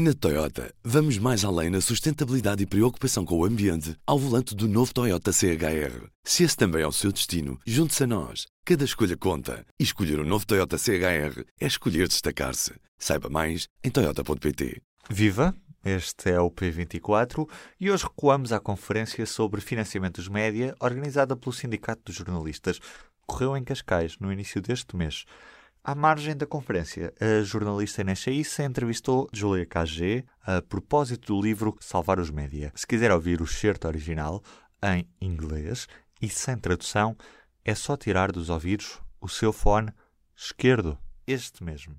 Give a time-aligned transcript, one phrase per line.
[0.00, 4.68] Na Toyota, vamos mais além na sustentabilidade e preocupação com o ambiente ao volante do
[4.68, 6.06] novo Toyota CHR.
[6.22, 8.46] Se esse também é o seu destino, junte-se a nós.
[8.64, 9.66] Cada escolha conta.
[9.76, 12.74] E escolher o um novo Toyota CHR é escolher destacar-se.
[12.96, 14.80] Saiba mais em Toyota.pt.
[15.10, 15.52] Viva!
[15.84, 17.48] Este é o P24
[17.80, 22.78] e hoje recuamos à conferência sobre financiamentos média organizada pelo Sindicato dos Jornalistas.
[23.26, 25.24] Correu em Cascais no início deste mês.
[25.88, 31.78] À margem da conferência, a jornalista Inês Chaissa entrevistou Julia KG a propósito do livro
[31.80, 32.70] Salvar os Média.
[32.74, 34.42] Se quiser ouvir o certo original
[34.82, 35.88] em inglês
[36.20, 37.16] e sem tradução,
[37.64, 39.90] é só tirar dos ouvidos o seu fone
[40.36, 41.96] esquerdo, este mesmo.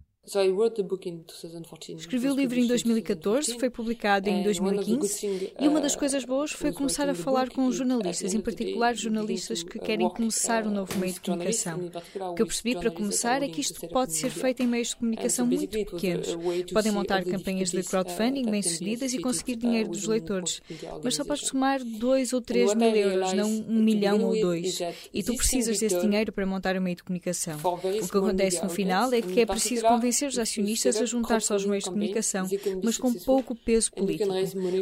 [1.98, 6.52] Escrevi o livro em 2014, foi publicado em 2015 e uma das uh, coisas boas
[6.52, 11.14] foi começar a falar com jornalistas, em particular jornalistas que querem começar um novo meio
[11.14, 11.90] de comunicação.
[12.30, 14.98] O que eu percebi para começar é que isto pode ser feito em meios de
[14.98, 16.28] comunicação muito pequenos.
[16.72, 20.62] Podem montar campanhas de crowdfunding uh, bem-sucedidas e conseguir uh, dinheiro dos leitores,
[21.04, 24.80] mas só podes tomar 2 ou 3 mil euros, não um milhão ou dois.
[25.12, 27.58] E tu precisas desse dinheiro para montar um meio de comunicação.
[27.64, 31.54] O que acontece no final é que é preciso convencer convencer os acionistas a juntar-se
[31.54, 32.48] aos meios de comunicação,
[32.84, 34.34] mas com pouco peso político,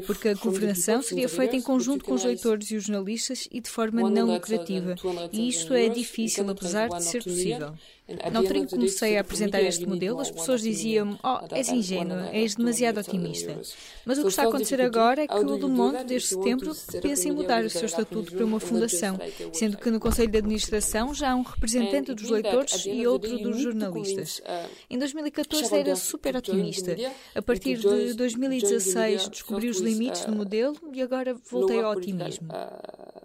[0.05, 3.69] porque a governação seria feita em conjunto com os leitores e os jornalistas e de
[3.69, 4.95] forma não lucrativa.
[5.31, 7.73] E isto é difícil, apesar de ser possível.
[8.31, 12.17] Na altura em que comecei a apresentar este modelo, as pessoas diziam: Oh, és ingênuo,
[12.31, 13.59] és demasiado otimista.
[14.05, 17.27] Mas o que está a acontecer agora é que o Le Monde, desde setembro, pensa
[17.27, 19.19] em mudar o seu estatuto para uma fundação,
[19.51, 23.59] sendo que no Conselho de Administração já há um representante dos leitores e outro dos
[23.59, 24.41] jornalistas.
[24.89, 26.95] Em 2014 era super otimista.
[27.35, 32.47] A partir de 2016 descobri os limites do modelo e agora voltei ao otimismo.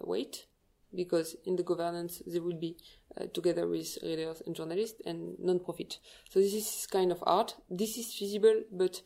[0.05, 0.47] Wait,
[0.93, 2.75] because in the governance there will be
[3.19, 5.99] uh, together with readers and journalists and non-profit.
[6.29, 7.55] So this is kind of art.
[7.69, 9.01] This is feasible, but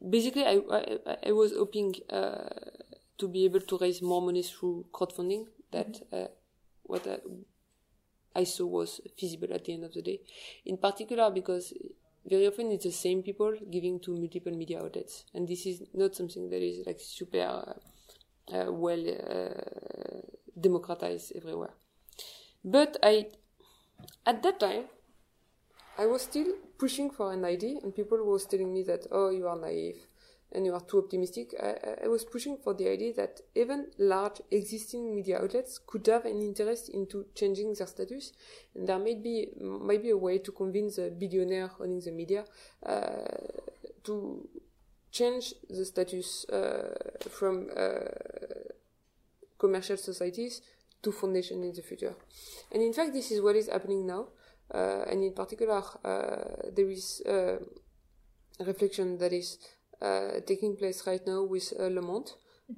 [0.00, 2.48] basically I, I, I was hoping uh,
[3.18, 5.46] to be able to raise more money through crowdfunding.
[5.70, 6.26] That uh,
[6.82, 7.18] what I,
[8.40, 10.20] I saw was feasible at the end of the day.
[10.66, 11.72] In particular because
[12.28, 16.14] very often it's the same people giving to multiple media outlets, and this is not
[16.14, 17.74] something that is like super
[18.52, 20.20] uh, well uh,
[20.60, 21.74] democratized everywhere.
[22.64, 23.26] But I,
[24.24, 24.84] at that time,
[25.98, 29.46] I was still pushing for an idea, and people was telling me that, oh, you
[29.48, 30.06] are naive
[30.54, 31.54] and you are too optimistic.
[31.60, 36.24] I, I was pushing for the idea that even large existing media outlets could have
[36.24, 38.32] an interest into changing their status,
[38.74, 42.44] and there may be might be a way to convince a billionaire owning the media
[42.84, 43.24] uh,
[44.04, 44.48] to
[45.10, 46.94] change the status uh,
[47.28, 48.00] from uh,
[49.58, 50.62] commercial societies
[51.02, 52.14] to foundation in the future.
[52.72, 54.28] And in fact, this is what is happening now.
[54.72, 57.58] Uh, and in particular, uh, there is uh,
[58.58, 59.58] a reflection that is
[60.46, 62.30] taking place right now with uh, Le Monde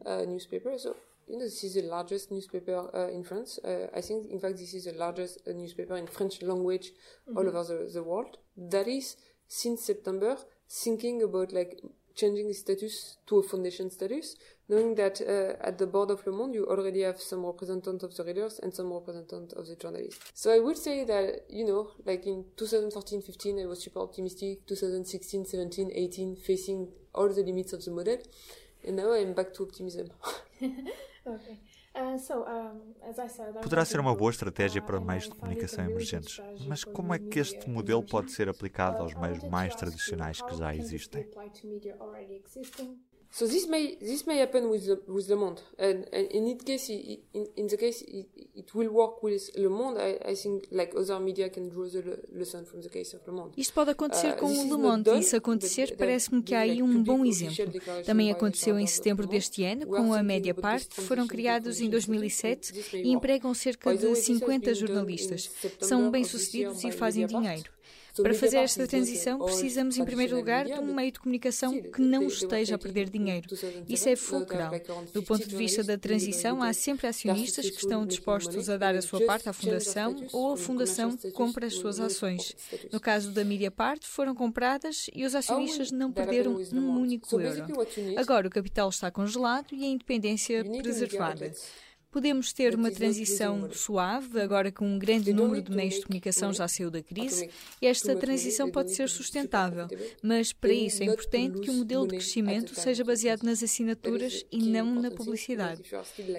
[0.05, 0.77] uh, newspaper.
[0.79, 0.97] So,
[1.29, 3.59] you know, this is the largest newspaper in France.
[3.65, 6.91] I think, in fact, this is the largest newspaper in French language
[7.29, 7.39] mm-hmm.
[7.39, 8.37] all over the, the world.
[8.57, 9.17] That is,
[9.49, 10.37] since September,
[10.69, 11.81] thinking about like
[12.15, 14.37] changing the status to a foundation status,
[14.69, 18.27] knowing that uh, at the board of Le Monde you already have some representatives of
[18.27, 20.31] the readers and some representatives of the journalists.
[20.35, 25.91] So I would say that, you know, like in 2014-15 I was super optimistic, 2016-17,
[25.93, 28.19] 18 facing all the limits of the model,
[28.87, 30.09] and now I'm back to optimism.
[31.27, 31.61] okay.
[31.97, 37.39] Um, Poderá ser uma boa estratégia para meios de comunicação emergentes, mas como é que
[37.39, 41.25] este modelo pode ser aplicado aos meios mais tradicionais que já existem?
[43.35, 46.65] So this may this may happen with the, with Le Monde, and, and in it
[46.65, 49.99] case, in, in the case it, it will work with Le Monde.
[49.99, 53.33] I, I think like other media can draw the lesson from the case of Le
[53.33, 53.53] Monde.
[53.57, 56.81] Isto pode acontecer uh, com o Le Monde e se acontecer parece-me que há aí
[56.81, 57.57] um bom exemplo.
[58.07, 63.53] Também aconteceu em setembro deste ano com a Mediapart, foram criados em 2007 e empregam
[63.53, 65.51] cerca de 50 jornalistas.
[65.81, 67.74] São bem-sucedidos e fazem dinheiro.
[68.23, 72.27] Para fazer esta transição, precisamos, em primeiro lugar, de um meio de comunicação que não
[72.27, 73.47] esteja a perder dinheiro.
[73.89, 74.73] Isso é fulcral.
[75.13, 79.03] Do ponto de vista da transição, há sempre acionistas que estão dispostos a dar a
[79.03, 82.55] sua parte à Fundação ou a Fundação compra as suas ações.
[82.93, 87.67] No caso da Mediapart, foram compradas e os acionistas não perderam um único euro.
[88.17, 91.53] Agora o capital está congelado e a independência preservada.
[92.15, 96.69] Podemos ter uma transição suave, agora que um grande número de meios de comunicação já
[96.69, 97.51] saiu da crise,
[97.83, 99.89] e esta transição pode ser sustentável,
[100.23, 104.59] mas para isso é importante que o modelo de crescimento seja baseado nas assinaturas e
[104.59, 105.83] não na publicidade.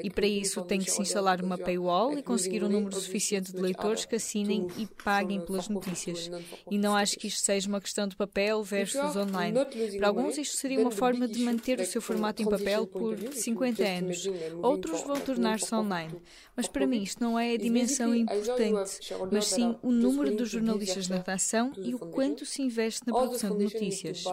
[0.02, 3.60] E para isso tem que se instalar uma paywall e conseguir um número suficiente de
[3.60, 6.32] leitores que assinem e paguem pelas notícias.
[6.72, 9.60] E não acho que isto seja uma questão de papel versus online.
[9.98, 13.84] Para alguns, isto seria uma forma de manter o seu formato em papel por 50
[13.84, 14.26] anos.
[14.64, 16.22] Outros vão tornar-se online.
[16.56, 19.00] Mas para mim, isto não é a dimensão importante,
[19.32, 23.58] mas sim o número de jornalistas na redação e o quanto se investe na produção
[23.58, 24.24] de notícias.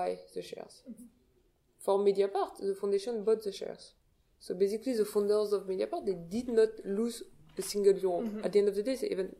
[1.78, 3.94] For Mediapart, the foundation bought the shares.
[4.38, 7.24] So basically, the founders of Mediapart, they did not lose
[7.58, 8.22] a single euro.
[8.22, 8.44] Mm-hmm.
[8.44, 9.34] At the end of the day, they even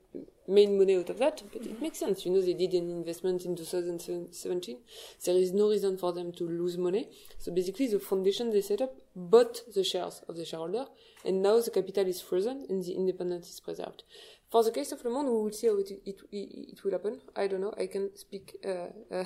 [0.48, 2.24] made money out of that, but it makes sense.
[2.24, 4.78] You know, they did an investment in 2017.
[5.24, 7.08] There is no reason for them to lose money.
[7.38, 10.86] So basically, the foundation they set up bought the shares of the shareholder,
[11.24, 14.04] and now the capital is frozen and the independence is preserved.
[14.50, 17.20] For the case of Le Monde, we will see how it, it, it, will happen.
[17.34, 17.74] I don't know.
[17.78, 19.24] I can speak, uh, uh,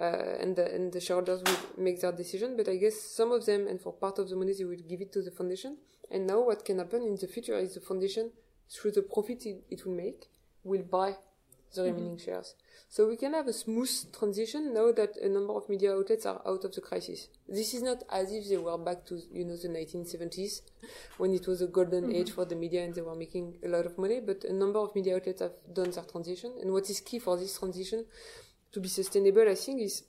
[0.00, 0.04] uh,
[0.40, 3.66] and, the, and the shareholders will make their decision, but I guess some of them,
[3.66, 5.78] and for part of the money, they will give it to the foundation
[6.12, 8.30] and now what can happen in the future is the foundation,
[8.70, 10.26] through the profit it, it will make,
[10.64, 11.16] will buy
[11.74, 11.90] the mm-hmm.
[11.90, 12.24] remaining mm-hmm.
[12.24, 12.54] shares.
[12.88, 16.42] So we can have a smooth transition now that a number of media outlets are
[16.46, 17.28] out of the crisis.
[17.48, 20.60] This is not as if they were back to, you know, the 1970s
[21.16, 22.16] when it was a golden mm-hmm.
[22.16, 24.78] age for the media and they were making a lot of money, but a number
[24.78, 26.52] of media outlets have done their transition.
[26.60, 28.04] And what is key for this transition
[28.72, 30.02] to be sustainable, I think, is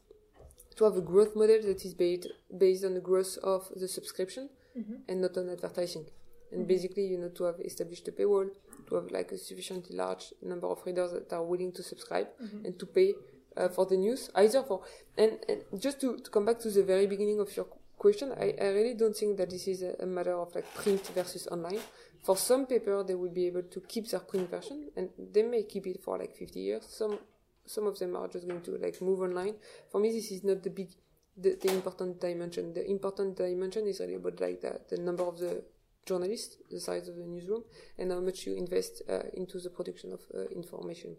[0.75, 2.27] to have a growth model that is based,
[2.57, 4.95] based on the growth of the subscription mm-hmm.
[5.07, 6.05] and not on advertising.
[6.53, 6.67] And mm-hmm.
[6.67, 8.49] basically, you know, to have established a paywall,
[8.87, 12.65] to have like a sufficiently large number of readers that are willing to subscribe mm-hmm.
[12.65, 13.13] and to pay
[13.57, 14.81] uh, for the news, either for
[15.17, 17.67] and, and just to, to come back to the very beginning of your
[17.97, 21.05] question, I, I really don't think that this is a, a matter of like print
[21.15, 21.79] versus online.
[22.23, 25.63] For some paper, they will be able to keep their print version, and they may
[25.63, 26.85] keep it for like 50 years.
[26.87, 27.19] Some
[27.65, 29.55] some of them are just going to like move online.
[29.91, 30.89] For me, this is not the big
[31.35, 32.73] the, the important dimension.
[32.73, 35.63] The important dimension is really about like the, the number of the
[36.05, 37.63] journalists, the size of the newsroom,
[37.97, 41.15] and how much you invest uh, into the production of uh, information.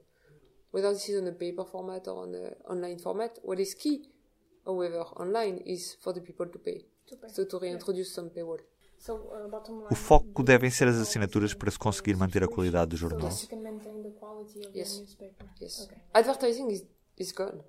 [0.70, 4.08] Whether this is on a paper format or on an online format, what is key,
[4.66, 6.84] however, online is for the people to pay.
[7.08, 7.28] To pay.
[7.28, 8.14] So to reintroduce yeah.
[8.14, 8.58] some paywall.
[9.06, 13.28] Uh, o foco devem ser as assinaturas para se conseguir manter a qualidade do jornal.
[14.74, 15.02] Yes.
[15.60, 15.80] Yes.
[15.82, 15.98] Okay.
[16.14, 16.86] Advertising is,
[17.18, 17.62] is gone.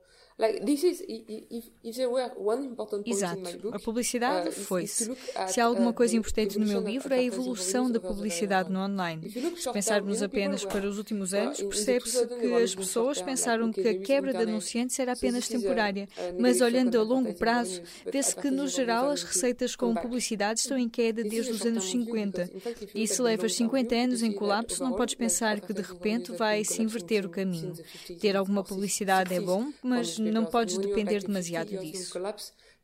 [3.09, 3.69] Exato.
[3.71, 5.15] A publicidade uh, foi-se.
[5.47, 8.79] Se há alguma uh, coisa importante no meu livro é a evolução da publicidade no
[8.79, 9.29] online.
[9.29, 14.33] Se pensarmos apenas para os últimos anos, percebe-se que as pessoas pensaram que a quebra
[14.33, 16.05] de anunciantes era apenas temporária.
[16.37, 20.89] Mas olhando a longo prazo, vê-se que, no geral, as receitas com publicidade estão em
[20.89, 22.49] queda desde os anos 50.
[22.93, 26.81] E se levas 50 anos em colapso, não podes pensar que de repente vai se
[26.81, 27.73] inverter o caminho.
[28.19, 32.17] Ter alguma publicidade é bom, mas não podes depender demasiado disso.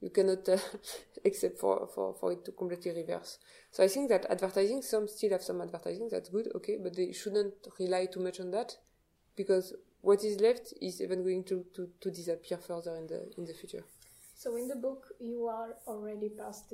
[0.02, 0.50] You cannot
[1.24, 3.38] accept for, for, for it to completely reverse.
[3.72, 7.14] So I think that advertising, some still have some advertising, that's good, okay, but they
[7.14, 8.78] shouldn't rely too much on that
[9.36, 13.46] because what is left is even going to, to, to disappear further in the, in
[13.46, 13.84] the future.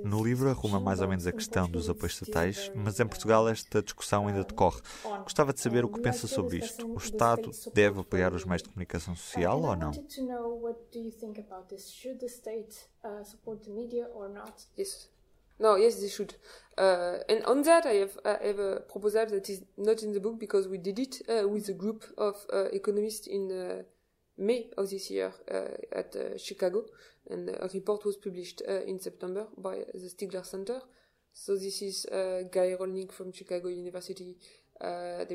[0.03, 3.81] No livro arruma mais ou menos a questão dos apoios estatais, mas em Portugal esta
[3.81, 4.81] discussão ainda decorre.
[5.23, 6.87] Gostava de saber o que pensa sobre isto.
[6.87, 9.91] O Estado deve apoiar os meios de comunicação social ou não?
[14.77, 15.09] Yes.
[15.59, 16.35] No, yes, they should.
[16.77, 20.19] Uh, and on that, I have, I have a proposal that is not in the
[20.19, 23.83] book because we did it uh, with a group of uh, economists in uh,
[24.37, 26.85] May of this year uh, at uh, Chicago,
[27.29, 30.81] and a report was published uh, in September by the Stigler Center.
[31.33, 34.35] So this is Guy Rolnick from Chicago University,
[34.79, 35.25] Uh,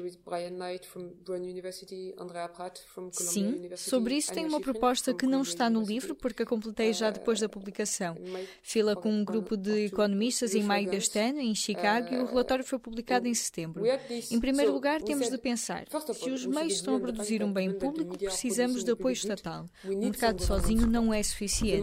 [3.11, 7.11] Sim, sobre isso tenho uma proposta que não está no livro porque a completei já
[7.11, 8.17] depois da uh, publicação.
[8.63, 12.27] Fila com um grupo de economistas em maio deste ano, em Chicago, e o uh,
[12.27, 13.83] relatório foi publicado em setembro.
[14.31, 18.17] Em primeiro lugar, temos de pensar: se os meios estão a produzir um bem público,
[18.17, 19.67] precisamos de apoio estatal.
[19.85, 21.83] O mercado sozinho não é suficiente.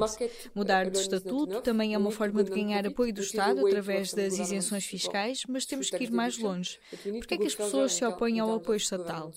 [0.55, 4.85] Mudar de estatuto também é uma forma de ganhar apoio do Estado através das isenções
[4.85, 6.79] fiscais, mas temos que ir mais longe.
[7.19, 9.31] Porque é que as pessoas se opõem ao apoio estatal?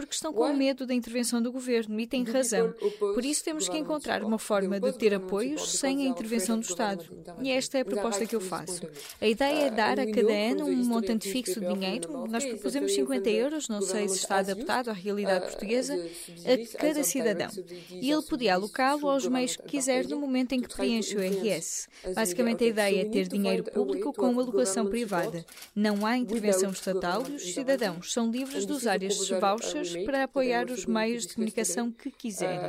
[0.00, 2.72] Porque estão com medo da intervenção do governo e têm razão.
[2.98, 7.04] Por isso temos que encontrar uma forma de ter apoios sem a intervenção do Estado.
[7.42, 8.80] E esta é a proposta que eu faço.
[9.20, 12.26] A ideia é dar a cada ano um montante fixo de dinheiro.
[12.28, 17.50] Nós propusemos 50 euros, não sei se está adaptado à realidade portuguesa, a cada cidadão.
[17.90, 21.88] E ele podia alocá-lo aos meios que quiser no momento em que preenche o IRS.
[22.14, 25.44] Basicamente, a ideia é ter dinheiro público com alocação privada.
[25.76, 30.70] Não há intervenção estatal e os cidadãos são livres de usar estes vouchers para apoiar
[30.70, 32.60] os meios de comunicação que quiserem.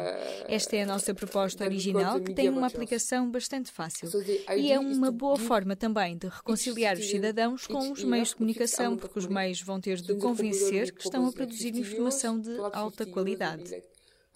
[0.48, 4.10] Esta é a nossa proposta original, que tem uma aplicação bastante fácil.
[4.56, 8.98] E é uma boa forma também de reconciliar os cidadãos com os meios de comunicação,
[8.98, 13.82] porque os meios vão ter de convencer que estão a produzir informação de alta qualidade.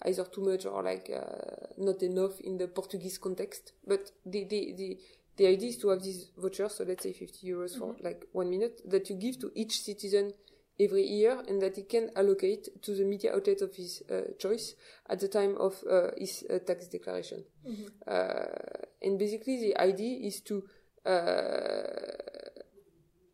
[0.04, 3.72] either too much or like uh, not enough in the Portuguese context.
[3.86, 4.98] But the, the, the,
[5.36, 8.04] the idea is to have these vouchers, so let's say 50 euros for mm-hmm.
[8.04, 10.32] like one minute, that you give to each citizen
[10.78, 14.74] every year and that he can allocate to the media outlet of his uh, choice
[15.08, 17.44] at the time of uh, his uh, tax declaration.
[17.66, 17.84] Mm-hmm.
[18.06, 20.62] Uh, and basically the idea is to
[21.06, 21.82] uh,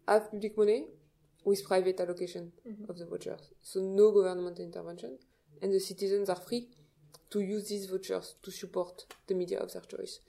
[0.07, 0.87] have public money
[1.45, 2.91] with private allocation mm-hmm.
[2.91, 3.53] of the vouchers.
[3.61, 5.19] So no government intervention
[5.61, 6.69] and the citizens are free
[7.31, 10.21] to use these vouchers to support the media of their choice.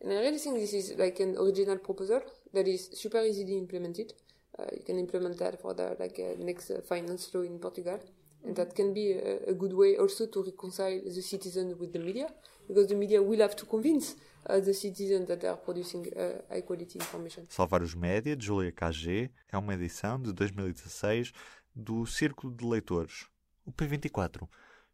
[0.00, 2.20] And I really think this is like an original proposal
[2.52, 4.12] that is super easily implemented.
[4.58, 8.00] Uh, you can implement that for the like uh, next uh, finance law in Portugal,
[8.44, 11.98] and that can be a, a, good way also to reconcile the citizen with the
[11.98, 12.28] media,
[12.66, 14.16] because the media will have to convince
[14.50, 17.44] uh, the citizen that they are producing uh, high quality information.
[17.48, 21.32] Salvar os Média, de Julia KG, é uma edição de 2016
[21.74, 23.26] do Círculo de Leitores,
[23.64, 24.48] o P24.